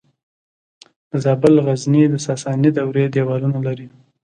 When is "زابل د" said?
1.23-1.59